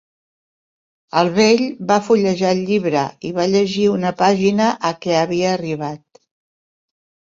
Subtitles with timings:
[1.21, 6.25] El vell va fullejar el llibre i va llegir una pàgina a què havia arribat.